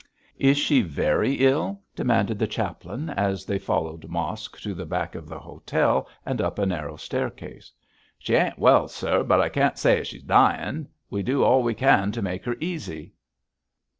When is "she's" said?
10.07-10.23